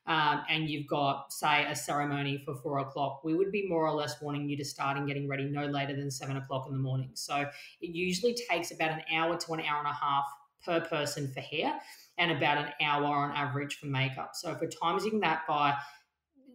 um, 0.06 0.42
and 0.48 0.68
you've 0.68 0.86
got, 0.86 1.32
say, 1.32 1.66
a 1.68 1.74
ceremony 1.74 2.40
for 2.44 2.54
four 2.54 2.78
o'clock, 2.78 3.24
we 3.24 3.34
would 3.34 3.50
be 3.50 3.68
more 3.68 3.86
or 3.86 3.92
less 3.92 4.20
wanting 4.22 4.48
you 4.48 4.56
to 4.56 4.64
start 4.64 4.96
and 4.96 5.08
getting 5.08 5.26
ready 5.26 5.44
no 5.44 5.66
later 5.66 5.96
than 5.96 6.10
seven 6.10 6.36
o'clock 6.36 6.66
in 6.68 6.72
the 6.72 6.78
morning. 6.78 7.10
So, 7.14 7.46
it 7.80 7.94
usually 7.94 8.36
takes 8.48 8.70
about 8.70 8.92
an 8.92 9.02
hour 9.12 9.36
to 9.36 9.52
an 9.54 9.60
hour 9.60 9.78
and 9.78 9.88
a 9.88 9.92
half 9.92 10.24
per 10.64 10.80
person 10.80 11.32
for 11.32 11.40
hair 11.40 11.78
and 12.18 12.32
about 12.32 12.58
an 12.58 12.72
hour 12.82 13.06
on 13.06 13.30
average 13.34 13.76
for 13.76 13.86
makeup. 13.86 14.32
So 14.34 14.50
if 14.50 14.60
we're 14.60 14.68
timesing 14.68 15.20
that 15.20 15.42
by 15.46 15.74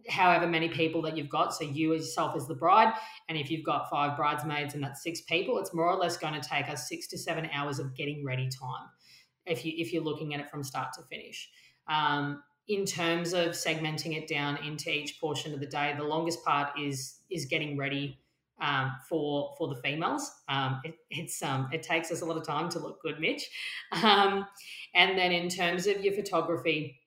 however 0.08 0.46
many 0.46 0.68
people 0.68 1.02
that 1.02 1.16
you've 1.16 1.28
got, 1.28 1.54
so 1.54 1.64
you 1.64 1.94
as 1.94 2.02
yourself 2.02 2.36
as 2.36 2.46
the 2.46 2.54
bride, 2.54 2.92
and 3.28 3.38
if 3.38 3.50
you've 3.50 3.64
got 3.64 3.88
five 3.90 4.16
bridesmaids 4.16 4.74
and 4.74 4.82
that's 4.82 5.02
six 5.02 5.20
people, 5.22 5.58
it's 5.58 5.74
more 5.74 5.90
or 5.90 5.96
less 5.96 6.16
going 6.16 6.38
to 6.40 6.46
take 6.46 6.68
us 6.68 6.88
six 6.88 7.06
to 7.08 7.18
seven 7.18 7.48
hours 7.52 7.78
of 7.78 7.94
getting 7.94 8.24
ready 8.24 8.48
time 8.48 8.88
if 9.46 9.64
you 9.64 9.72
if 9.76 9.92
you're 9.92 10.02
looking 10.02 10.34
at 10.34 10.40
it 10.40 10.50
from 10.50 10.62
start 10.64 10.92
to 10.94 11.02
finish. 11.02 11.50
Um, 11.88 12.42
in 12.66 12.86
terms 12.86 13.34
of 13.34 13.48
segmenting 13.50 14.16
it 14.16 14.26
down 14.26 14.56
into 14.64 14.90
each 14.90 15.20
portion 15.20 15.52
of 15.52 15.60
the 15.60 15.66
day, 15.66 15.94
the 15.96 16.04
longest 16.04 16.44
part 16.44 16.78
is 16.78 17.20
is 17.30 17.44
getting 17.46 17.76
ready 17.76 18.18
um, 18.60 18.92
for 19.08 19.54
for 19.58 19.68
the 19.68 19.76
females. 19.76 20.30
Um, 20.48 20.80
it, 20.84 20.94
it's 21.10 21.42
um, 21.42 21.68
it 21.72 21.82
takes 21.82 22.10
us 22.10 22.22
a 22.22 22.24
lot 22.24 22.36
of 22.36 22.46
time 22.46 22.68
to 22.70 22.78
look 22.78 23.02
good, 23.02 23.20
Mitch. 23.20 23.48
Um, 24.02 24.46
and 24.94 25.18
then 25.18 25.32
in 25.32 25.48
terms 25.48 25.86
of 25.86 26.02
your 26.04 26.14
photography, 26.14 27.00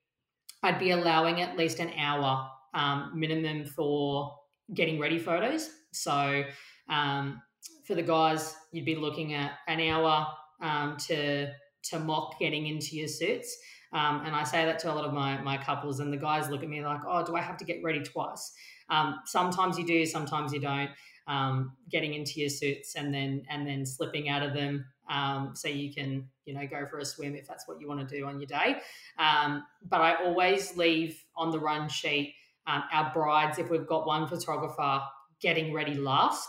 I'd 0.62 0.78
be 0.78 0.90
allowing 0.90 1.40
at 1.40 1.56
least 1.56 1.80
an 1.80 1.92
hour 1.98 2.50
um, 2.78 3.12
minimum 3.14 3.64
for 3.66 4.34
getting 4.72 4.98
ready 5.00 5.18
photos. 5.18 5.68
So 5.92 6.44
um, 6.88 7.42
for 7.84 7.94
the 7.94 8.02
guys, 8.02 8.54
you'd 8.72 8.84
be 8.84 8.94
looking 8.94 9.34
at 9.34 9.52
an 9.66 9.80
hour 9.80 10.26
um, 10.62 10.96
to 11.08 11.50
to 11.84 11.98
mock 11.98 12.38
getting 12.38 12.66
into 12.66 12.96
your 12.96 13.08
suits. 13.08 13.56
Um, 13.92 14.22
and 14.26 14.34
I 14.34 14.44
say 14.44 14.64
that 14.66 14.78
to 14.80 14.92
a 14.92 14.94
lot 14.94 15.04
of 15.04 15.12
my 15.12 15.40
my 15.42 15.56
couples, 15.56 16.00
and 16.00 16.12
the 16.12 16.16
guys 16.18 16.48
look 16.50 16.62
at 16.62 16.68
me 16.68 16.84
like, 16.84 17.00
"Oh, 17.06 17.24
do 17.24 17.34
I 17.34 17.40
have 17.40 17.56
to 17.58 17.64
get 17.64 17.82
ready 17.82 18.00
twice?" 18.00 18.52
Um, 18.90 19.20
sometimes 19.26 19.78
you 19.78 19.86
do, 19.86 20.06
sometimes 20.06 20.52
you 20.52 20.60
don't. 20.60 20.90
Um, 21.26 21.76
getting 21.90 22.14
into 22.14 22.40
your 22.40 22.48
suits 22.48 22.94
and 22.94 23.12
then 23.12 23.42
and 23.50 23.66
then 23.66 23.84
slipping 23.84 24.30
out 24.30 24.42
of 24.42 24.54
them 24.54 24.86
um, 25.10 25.52
so 25.54 25.68
you 25.68 25.92
can 25.92 26.26
you 26.46 26.54
know 26.54 26.66
go 26.66 26.86
for 26.86 27.00
a 27.00 27.04
swim 27.04 27.34
if 27.34 27.46
that's 27.46 27.68
what 27.68 27.78
you 27.82 27.86
want 27.86 28.06
to 28.06 28.16
do 28.16 28.24
on 28.24 28.40
your 28.40 28.46
day. 28.46 28.80
Um, 29.18 29.64
but 29.84 30.00
I 30.00 30.14
always 30.24 30.74
leave 30.76 31.22
on 31.36 31.50
the 31.50 31.58
run 31.58 31.90
sheet 31.90 32.34
um, 32.68 32.84
our 32.92 33.12
brides 33.12 33.58
if 33.58 33.70
we've 33.70 33.86
got 33.86 34.06
one 34.06 34.28
photographer 34.28 35.02
getting 35.40 35.72
ready 35.72 35.94
last. 35.94 36.48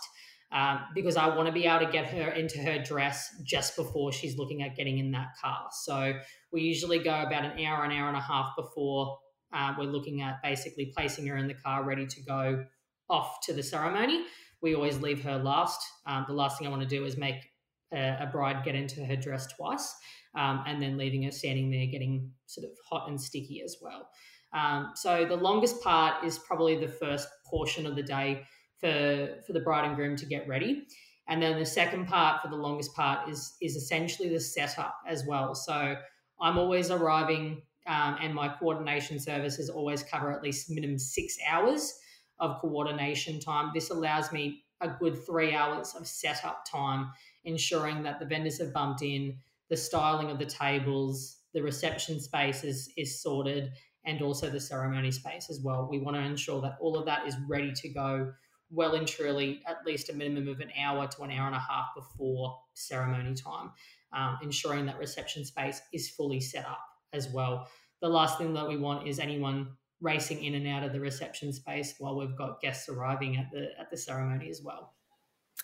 Um, 0.51 0.79
because 0.95 1.15
I 1.15 1.27
want 1.35 1.45
to 1.45 1.53
be 1.53 1.67
able 1.67 1.85
to 1.85 1.91
get 1.91 2.07
her 2.07 2.31
into 2.31 2.57
her 2.57 2.79
dress 2.79 3.29
just 3.43 3.75
before 3.75 4.11
she's 4.11 4.35
looking 4.35 4.63
at 4.63 4.75
getting 4.75 4.97
in 4.97 5.11
that 5.11 5.27
car. 5.39 5.67
So 5.71 6.13
we 6.51 6.61
usually 6.61 6.97
go 6.97 7.21
about 7.21 7.45
an 7.45 7.63
hour, 7.63 7.85
an 7.85 7.91
hour 7.91 8.07
and 8.07 8.17
a 8.17 8.21
half 8.21 8.55
before 8.57 9.19
uh, 9.53 9.73
we're 9.77 9.85
looking 9.85 10.21
at 10.21 10.41
basically 10.41 10.91
placing 10.97 11.27
her 11.27 11.37
in 11.37 11.47
the 11.47 11.53
car 11.53 11.83
ready 11.83 12.07
to 12.07 12.21
go 12.23 12.65
off 13.11 13.41
to 13.45 13.53
the 13.53 13.61
ceremony. 13.61 14.25
We 14.61 14.73
always 14.73 14.99
leave 14.99 15.21
her 15.23 15.37
last. 15.37 15.79
Um, 16.07 16.25
the 16.27 16.33
last 16.33 16.57
thing 16.57 16.67
I 16.67 16.71
want 16.71 16.81
to 16.81 16.87
do 16.87 17.05
is 17.05 17.15
make 17.15 17.47
a, 17.93 18.17
a 18.21 18.29
bride 18.31 18.63
get 18.63 18.73
into 18.73 19.05
her 19.05 19.15
dress 19.15 19.47
twice 19.47 19.95
um, 20.35 20.63
and 20.65 20.81
then 20.81 20.97
leaving 20.97 21.23
her 21.23 21.31
standing 21.31 21.71
there 21.71 21.85
getting 21.85 22.31
sort 22.45 22.65
of 22.65 22.71
hot 22.89 23.09
and 23.09 23.19
sticky 23.19 23.61
as 23.63 23.77
well. 23.81 24.09
Um, 24.53 24.91
so 24.95 25.25
the 25.25 25.35
longest 25.35 25.81
part 25.83 26.23
is 26.23 26.37
probably 26.39 26.75
the 26.79 26.87
first 26.87 27.27
portion 27.45 27.85
of 27.85 27.95
the 27.95 28.03
day 28.03 28.43
for 28.79 29.37
for 29.45 29.53
the 29.53 29.59
bride 29.59 29.85
and 29.85 29.95
groom 29.95 30.15
to 30.17 30.25
get 30.25 30.47
ready. 30.47 30.87
And 31.27 31.41
then 31.41 31.59
the 31.59 31.65
second 31.65 32.07
part 32.07 32.41
for 32.41 32.47
the 32.47 32.55
longest 32.55 32.95
part 32.95 33.29
is 33.29 33.55
is 33.61 33.75
essentially 33.75 34.29
the 34.29 34.39
setup 34.39 34.95
as 35.07 35.25
well. 35.25 35.53
So 35.55 35.95
I'm 36.41 36.57
always 36.57 36.89
arriving 36.89 37.61
um, 37.87 38.17
and 38.21 38.33
my 38.33 38.49
coordination 38.49 39.19
services 39.19 39.69
always 39.69 40.03
cover 40.03 40.31
at 40.31 40.43
least 40.43 40.69
minimum 40.69 40.99
six 40.99 41.37
hours 41.47 41.99
of 42.39 42.59
coordination 42.61 43.39
time. 43.39 43.71
This 43.73 43.89
allows 43.89 44.31
me 44.31 44.63
a 44.81 44.87
good 44.87 45.25
three 45.25 45.53
hours 45.53 45.95
of 45.95 46.07
setup 46.07 46.65
time, 46.65 47.11
ensuring 47.43 48.03
that 48.03 48.19
the 48.19 48.25
vendors 48.25 48.59
have 48.59 48.73
bumped 48.73 49.01
in, 49.01 49.37
the 49.69 49.77
styling 49.77 50.31
of 50.31 50.39
the 50.39 50.45
tables, 50.45 51.37
the 51.53 51.61
reception 51.61 52.19
space 52.19 52.63
is, 52.63 52.91
is 52.95 53.21
sorted, 53.21 53.71
and 54.05 54.21
also 54.21 54.49
the 54.49 54.59
ceremony 54.59 55.11
space 55.11 55.49
as 55.49 55.61
well. 55.61 55.87
We 55.89 55.99
want 55.99 56.17
to 56.17 56.23
ensure 56.23 56.61
that 56.61 56.77
all 56.79 56.97
of 56.97 57.05
that 57.05 57.27
is 57.27 57.35
ready 57.47 57.71
to 57.73 57.89
go 57.89 58.31
well 58.71 58.95
and 58.95 59.07
truly 59.07 59.61
at 59.67 59.77
least 59.85 60.09
a 60.09 60.13
minimum 60.13 60.47
of 60.47 60.59
an 60.59 60.71
hour 60.79 61.07
to 61.07 61.23
an 61.23 61.31
hour 61.31 61.47
and 61.47 61.55
a 61.55 61.59
half 61.59 61.87
before 61.95 62.57
ceremony 62.73 63.33
time, 63.33 63.71
um, 64.13 64.37
ensuring 64.43 64.85
that 64.85 64.97
reception 64.97 65.43
space 65.43 65.81
is 65.93 66.09
fully 66.09 66.39
set 66.39 66.65
up 66.65 66.79
as 67.13 67.29
well. 67.29 67.67
The 68.01 68.09
last 68.09 68.37
thing 68.37 68.53
that 68.53 68.67
we 68.67 68.77
want 68.77 69.07
is 69.07 69.19
anyone 69.19 69.69
racing 70.01 70.43
in 70.43 70.55
and 70.55 70.67
out 70.67 70.83
of 70.83 70.93
the 70.93 70.99
reception 70.99 71.51
space 71.51 71.95
while 71.97 72.17
we've 72.17 72.37
got 72.37 72.61
guests 72.61 72.87
arriving 72.87 73.35
at 73.37 73.51
the 73.51 73.67
at 73.77 73.89
the 73.91 73.97
ceremony 73.97 74.49
as 74.49 74.61
well. 74.63 74.93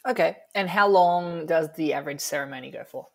Okay, 0.08 0.38
and 0.54 0.70
how 0.70 0.88
long 0.88 1.46
does 1.46 1.70
the 1.78 1.94
average 1.94 2.20
ceremony 2.20 2.70
go 2.70 2.84
for? 2.84 3.08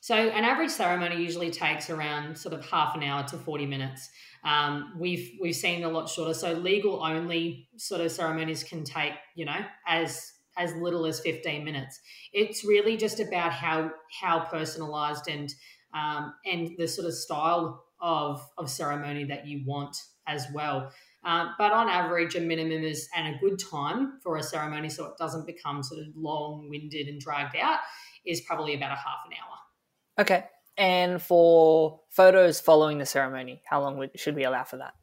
So 0.00 0.14
an 0.14 0.44
average 0.44 0.70
ceremony 0.70 1.22
usually 1.22 1.50
takes 1.50 1.90
around 1.90 2.36
sort 2.36 2.54
of 2.54 2.64
half 2.64 2.96
an 2.96 3.02
hour 3.02 3.22
to 3.24 3.36
40 3.36 3.66
minutes. 3.66 4.08
Um, 4.44 4.94
we've 4.98 5.32
we've 5.40 5.56
seen 5.56 5.84
a 5.84 5.88
lot 5.88 6.08
shorter. 6.08 6.34
So 6.34 6.52
legal 6.52 7.02
only 7.02 7.68
sort 7.76 8.00
of 8.00 8.10
ceremonies 8.10 8.64
can 8.64 8.84
take, 8.84 9.12
you 9.34 9.44
know, 9.44 9.64
as 9.86 10.32
as 10.56 10.74
little 10.74 11.06
as 11.06 11.20
15 11.20 11.64
minutes. 11.64 12.00
It's 12.32 12.64
really 12.64 12.96
just 12.96 13.20
about 13.20 13.52
how 13.52 13.90
how 14.20 14.40
personalized 14.40 15.28
and 15.28 15.52
um, 15.94 16.34
and 16.44 16.70
the 16.78 16.88
sort 16.88 17.06
of 17.06 17.14
style 17.14 17.84
of 18.00 18.46
of 18.58 18.70
ceremony 18.70 19.24
that 19.24 19.46
you 19.46 19.62
want 19.66 19.96
as 20.26 20.46
well. 20.54 20.92
Um, 21.22 21.54
but 21.58 21.72
on 21.72 21.88
average, 21.88 22.34
a 22.34 22.40
minimum 22.40 22.82
is 22.82 23.08
and 23.14 23.34
a 23.34 23.38
good 23.38 23.58
time 23.58 24.20
for 24.22 24.36
a 24.38 24.42
ceremony, 24.42 24.88
so 24.88 25.04
it 25.06 25.18
doesn't 25.18 25.46
become 25.46 25.82
sort 25.82 26.00
of 26.00 26.06
long 26.16 26.68
winded 26.70 27.08
and 27.08 27.20
dragged 27.20 27.56
out, 27.56 27.78
is 28.24 28.40
probably 28.40 28.74
about 28.74 28.92
a 28.92 28.96
half 28.96 29.18
an 29.26 29.32
hour. 29.32 30.22
Okay. 30.22 30.44
And 30.80 31.20
for 31.20 32.00
photos 32.08 32.58
following 32.58 32.96
the 32.96 33.04
ceremony, 33.04 33.60
how 33.66 33.82
long 33.82 34.08
should 34.16 34.34
we 34.34 34.44
allow 34.44 34.64
for 34.64 34.78
that? 34.78 34.94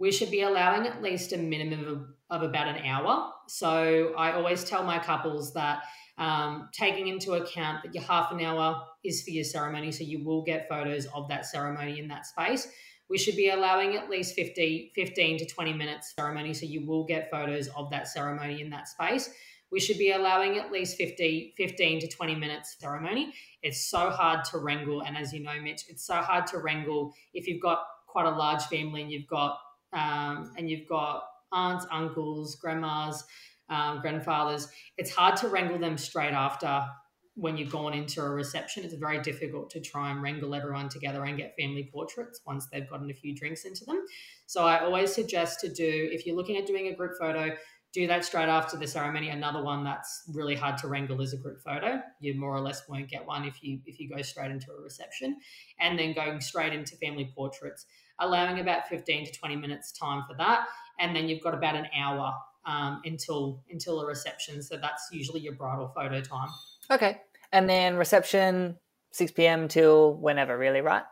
We 0.00 0.10
should 0.10 0.32
be 0.32 0.40
allowing 0.40 0.88
at 0.88 1.00
least 1.00 1.32
a 1.32 1.38
minimum 1.38 2.16
of, 2.30 2.42
of 2.42 2.50
about 2.50 2.66
an 2.66 2.84
hour. 2.84 3.32
So 3.46 4.12
I 4.18 4.32
always 4.32 4.64
tell 4.64 4.82
my 4.82 4.98
couples 4.98 5.54
that 5.54 5.84
um, 6.18 6.68
taking 6.72 7.06
into 7.06 7.34
account 7.34 7.84
that 7.84 7.94
your 7.94 8.02
half 8.02 8.32
an 8.32 8.40
hour 8.40 8.82
is 9.04 9.22
for 9.22 9.30
your 9.30 9.44
ceremony, 9.44 9.92
so 9.92 10.02
you 10.02 10.24
will 10.24 10.42
get 10.42 10.68
photos 10.68 11.06
of 11.14 11.28
that 11.28 11.46
ceremony 11.46 12.00
in 12.00 12.08
that 12.08 12.26
space. 12.26 12.66
We 13.08 13.18
should 13.18 13.36
be 13.36 13.50
allowing 13.50 13.94
at 13.94 14.10
least 14.10 14.34
50, 14.34 14.94
15 14.96 15.38
to 15.38 15.46
20 15.46 15.72
minutes 15.74 16.12
ceremony, 16.18 16.54
so 16.54 16.66
you 16.66 16.84
will 16.84 17.04
get 17.04 17.30
photos 17.30 17.68
of 17.68 17.88
that 17.90 18.08
ceremony 18.08 18.62
in 18.62 18.70
that 18.70 18.88
space 18.88 19.30
we 19.70 19.80
should 19.80 19.98
be 19.98 20.12
allowing 20.12 20.58
at 20.58 20.72
least 20.72 20.96
50, 20.96 21.54
15 21.56 22.00
to 22.00 22.08
20 22.08 22.34
minutes 22.34 22.76
ceremony. 22.78 23.32
It's 23.62 23.86
so 23.90 24.10
hard 24.10 24.44
to 24.46 24.58
wrangle. 24.58 25.02
And 25.02 25.16
as 25.16 25.32
you 25.32 25.42
know, 25.42 25.60
Mitch, 25.62 25.82
it's 25.88 26.06
so 26.06 26.14
hard 26.14 26.46
to 26.48 26.58
wrangle 26.58 27.12
if 27.34 27.46
you've 27.46 27.62
got 27.62 27.80
quite 28.06 28.26
a 28.26 28.30
large 28.30 28.62
family 28.64 29.02
and 29.02 29.10
you've 29.10 29.26
got, 29.26 29.58
um, 29.92 30.52
and 30.56 30.70
you've 30.70 30.88
got 30.88 31.24
aunts, 31.52 31.86
uncles, 31.90 32.56
grandmas, 32.56 33.24
um, 33.68 34.00
grandfathers. 34.00 34.68
It's 34.96 35.10
hard 35.10 35.36
to 35.38 35.48
wrangle 35.48 35.78
them 35.78 35.98
straight 35.98 36.32
after 36.32 36.86
when 37.34 37.56
you've 37.56 37.70
gone 37.70 37.94
into 37.94 38.20
a 38.20 38.28
reception. 38.28 38.84
It's 38.84 38.94
very 38.94 39.20
difficult 39.20 39.70
to 39.70 39.80
try 39.80 40.10
and 40.10 40.20
wrangle 40.20 40.54
everyone 40.54 40.88
together 40.88 41.24
and 41.24 41.36
get 41.36 41.54
family 41.56 41.88
portraits 41.92 42.40
once 42.44 42.66
they've 42.66 42.88
gotten 42.88 43.10
a 43.10 43.14
few 43.14 43.34
drinks 43.34 43.64
into 43.64 43.84
them. 43.84 44.04
So 44.46 44.64
I 44.64 44.80
always 44.80 45.14
suggest 45.14 45.60
to 45.60 45.72
do, 45.72 46.08
if 46.12 46.26
you're 46.26 46.34
looking 46.34 46.56
at 46.56 46.66
doing 46.66 46.88
a 46.88 46.94
group 46.94 47.12
photo, 47.18 47.54
do 47.94 48.06
that 48.06 48.24
straight 48.24 48.48
after 48.48 48.76
the 48.76 48.86
ceremony. 48.86 49.30
Another 49.30 49.62
one 49.62 49.82
that's 49.82 50.24
really 50.34 50.54
hard 50.54 50.76
to 50.78 50.88
wrangle 50.88 51.20
is 51.20 51.32
a 51.32 51.36
group 51.36 51.60
photo. 51.62 52.00
You 52.20 52.34
more 52.34 52.54
or 52.54 52.60
less 52.60 52.88
won't 52.88 53.08
get 53.08 53.26
one 53.26 53.44
if 53.44 53.62
you 53.62 53.80
if 53.86 53.98
you 53.98 54.08
go 54.08 54.20
straight 54.22 54.50
into 54.50 54.70
a 54.72 54.82
reception, 54.82 55.38
and 55.80 55.98
then 55.98 56.12
going 56.12 56.40
straight 56.40 56.72
into 56.72 56.96
family 56.96 57.32
portraits, 57.34 57.86
allowing 58.18 58.60
about 58.60 58.88
fifteen 58.88 59.24
to 59.24 59.32
twenty 59.32 59.56
minutes 59.56 59.92
time 59.92 60.24
for 60.28 60.36
that, 60.36 60.66
and 61.00 61.16
then 61.16 61.28
you've 61.28 61.42
got 61.42 61.54
about 61.54 61.76
an 61.76 61.86
hour 61.96 62.34
um, 62.66 63.00
until 63.04 63.62
until 63.70 64.00
a 64.00 64.06
reception. 64.06 64.62
So 64.62 64.76
that's 64.76 65.08
usually 65.10 65.40
your 65.40 65.54
bridal 65.54 65.90
photo 65.94 66.20
time. 66.20 66.48
Okay, 66.90 67.22
and 67.52 67.68
then 67.68 67.96
reception 67.96 68.76
six 69.12 69.32
p.m. 69.32 69.66
till 69.68 70.14
whenever, 70.14 70.58
really, 70.58 70.82
right? 70.82 71.04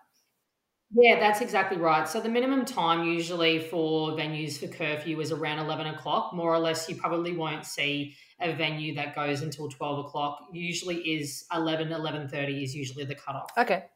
Yeah, 0.94 1.18
that's 1.18 1.40
exactly 1.40 1.78
right. 1.78 2.08
So 2.08 2.20
the 2.20 2.28
minimum 2.28 2.64
time 2.64 3.04
usually 3.04 3.58
for 3.58 4.12
venues 4.12 4.58
for 4.58 4.68
curfew 4.68 5.20
is 5.20 5.32
around 5.32 5.58
11 5.58 5.88
o'clock. 5.88 6.32
More 6.32 6.54
or 6.54 6.58
less, 6.58 6.88
you 6.88 6.96
probably 6.96 7.36
won't 7.36 7.66
see 7.66 8.14
a 8.40 8.54
venue 8.54 8.94
that 8.94 9.14
goes 9.14 9.42
until 9.42 9.68
12 9.68 10.06
o'clock. 10.06 10.38
Usually 10.52 10.96
is 10.96 11.44
11, 11.52 11.88
11.30 11.88 12.62
is 12.62 12.74
usually 12.74 13.04
the 13.04 13.16
cutoff. 13.16 13.50
Okay. 13.58 13.86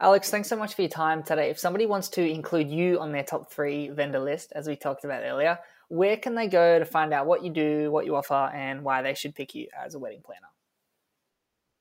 Alex, 0.00 0.30
thanks 0.30 0.48
so 0.48 0.56
much 0.56 0.74
for 0.74 0.82
your 0.82 0.88
time 0.88 1.22
today. 1.22 1.50
If 1.50 1.58
somebody 1.58 1.86
wants 1.86 2.08
to 2.10 2.28
include 2.28 2.70
you 2.70 2.98
on 2.98 3.12
their 3.12 3.22
top 3.22 3.52
three 3.52 3.90
vendor 3.90 4.18
list, 4.18 4.52
as 4.54 4.66
we 4.66 4.74
talked 4.74 5.04
about 5.04 5.22
earlier, 5.22 5.58
where 5.88 6.16
can 6.16 6.34
they 6.34 6.48
go 6.48 6.78
to 6.78 6.84
find 6.84 7.12
out 7.12 7.26
what 7.26 7.44
you 7.44 7.50
do, 7.50 7.90
what 7.90 8.06
you 8.06 8.16
offer, 8.16 8.50
and 8.54 8.82
why 8.82 9.02
they 9.02 9.14
should 9.14 9.34
pick 9.34 9.54
you 9.54 9.68
as 9.78 9.94
a 9.94 9.98
wedding 9.98 10.22
planner? 10.24 10.51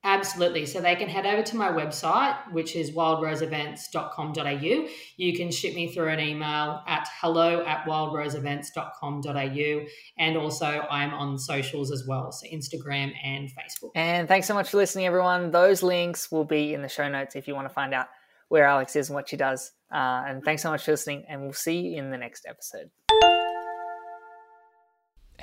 Absolutely. 0.03 0.65
So 0.65 0.81
they 0.81 0.95
can 0.95 1.07
head 1.07 1.27
over 1.27 1.43
to 1.43 1.55
my 1.55 1.69
website, 1.69 2.35
which 2.51 2.75
is 2.75 2.89
wildroseevents.com.au. 2.91 4.87
You 5.17 5.37
can 5.37 5.51
ship 5.51 5.75
me 5.75 5.93
through 5.93 6.09
an 6.09 6.19
email 6.19 6.81
at 6.87 7.07
hello 7.19 7.63
at 7.65 7.85
wildroseevents.com.au. 7.85 9.85
And 10.17 10.37
also, 10.37 10.87
I'm 10.89 11.13
on 11.13 11.37
socials 11.37 11.91
as 11.91 12.07
well, 12.07 12.31
so 12.31 12.47
Instagram 12.47 13.13
and 13.23 13.47
Facebook. 13.49 13.91
And 13.93 14.27
thanks 14.27 14.47
so 14.47 14.55
much 14.55 14.69
for 14.69 14.77
listening, 14.77 15.05
everyone. 15.05 15.51
Those 15.51 15.83
links 15.83 16.31
will 16.31 16.45
be 16.45 16.73
in 16.73 16.81
the 16.81 16.89
show 16.89 17.07
notes 17.07 17.35
if 17.35 17.47
you 17.47 17.53
want 17.53 17.67
to 17.67 17.73
find 17.73 17.93
out 17.93 18.07
where 18.49 18.65
Alex 18.65 18.95
is 18.95 19.09
and 19.09 19.15
what 19.15 19.29
she 19.29 19.37
does. 19.37 19.71
Uh, 19.93 20.23
and 20.25 20.43
thanks 20.43 20.63
so 20.63 20.71
much 20.71 20.83
for 20.83 20.89
listening, 20.91 21.25
and 21.29 21.41
we'll 21.41 21.53
see 21.53 21.79
you 21.79 21.99
in 21.99 22.09
the 22.09 22.17
next 22.17 22.47
episode. 22.49 22.89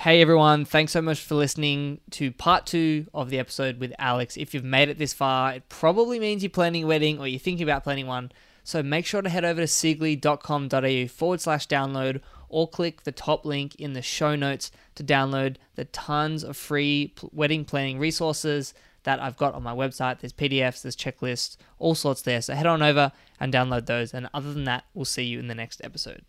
Hey 0.09 0.23
everyone, 0.23 0.65
thanks 0.65 0.93
so 0.93 1.03
much 1.03 1.21
for 1.21 1.35
listening 1.35 2.01
to 2.13 2.33
part 2.33 2.65
two 2.65 3.09
of 3.13 3.29
the 3.29 3.39
episode 3.39 3.79
with 3.79 3.93
Alex. 3.99 4.39
If 4.39 4.55
you've 4.55 4.65
made 4.65 4.89
it 4.89 4.97
this 4.97 5.13
far, 5.13 5.53
it 5.53 5.69
probably 5.69 6.19
means 6.19 6.43
you're 6.43 6.49
planning 6.49 6.85
a 6.85 6.87
wedding 6.87 7.19
or 7.19 7.27
you're 7.29 7.39
thinking 7.39 7.63
about 7.63 7.85
planning 7.85 8.07
one. 8.07 8.33
So 8.65 8.83
make 8.83 9.05
sure 9.05 9.21
to 9.21 9.29
head 9.29 9.45
over 9.45 9.61
to 9.61 9.67
sigley.com.au 9.67 11.09
forward 11.09 11.43
slash 11.43 11.69
download 11.69 12.23
or 12.49 12.67
click 12.67 13.03
the 13.03 13.13
top 13.13 13.45
link 13.45 13.75
in 13.75 13.93
the 13.93 14.01
show 14.01 14.35
notes 14.35 14.73
to 14.95 15.05
download 15.05 15.57
the 15.75 15.85
tons 15.85 16.43
of 16.43 16.57
free 16.57 17.13
wedding 17.31 17.67
planning 17.67 17.99
resources 17.99 18.73
that 19.03 19.21
I've 19.21 19.37
got 19.37 19.53
on 19.53 19.63
my 19.63 19.75
website. 19.75 20.21
There's 20.21 20.33
PDFs, 20.33 20.81
there's 20.81 20.97
checklists, 20.97 21.59
all 21.79 21.95
sorts 21.95 22.23
there. 22.23 22.41
So 22.41 22.55
head 22.55 22.65
on 22.65 22.81
over 22.81 23.13
and 23.39 23.53
download 23.53 23.85
those. 23.85 24.15
And 24.15 24.31
other 24.33 24.55
than 24.55 24.65
that, 24.65 24.85
we'll 24.95 25.05
see 25.05 25.25
you 25.25 25.39
in 25.39 25.49
the 25.49 25.55
next 25.55 25.83
episode. 25.85 26.23